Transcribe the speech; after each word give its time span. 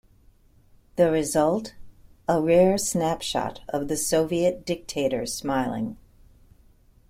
The 0.95 1.11
result: 1.11 1.75
a 2.27 2.41
rare 2.41 2.79
snapshot 2.79 3.61
of 3.69 3.87
the 3.87 3.95
Soviet 3.95 4.65
dictator 4.65 5.27
smiling. 5.27 5.95